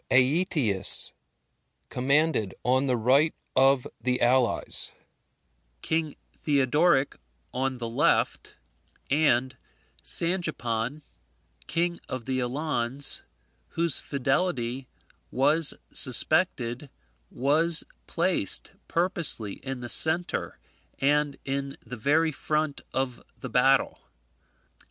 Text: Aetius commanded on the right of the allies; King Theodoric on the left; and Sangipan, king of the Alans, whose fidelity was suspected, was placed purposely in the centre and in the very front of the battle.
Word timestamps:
Aetius 0.09 1.13
commanded 1.89 2.55
on 2.63 2.87
the 2.87 2.97
right 2.97 3.35
of 3.55 3.85
the 3.99 4.19
allies; 4.19 4.93
King 5.83 6.15
Theodoric 6.41 7.17
on 7.53 7.77
the 7.77 7.87
left; 7.87 8.55
and 9.11 9.55
Sangipan, 10.03 11.03
king 11.67 11.99
of 12.09 12.25
the 12.25 12.41
Alans, 12.41 13.21
whose 13.67 13.99
fidelity 13.99 14.87
was 15.29 15.75
suspected, 15.93 16.89
was 17.29 17.83
placed 18.07 18.71
purposely 18.87 19.57
in 19.63 19.81
the 19.81 19.87
centre 19.89 20.57
and 20.97 21.37
in 21.45 21.77
the 21.85 21.95
very 21.95 22.31
front 22.31 22.81
of 22.91 23.21
the 23.39 23.51
battle. 23.51 23.99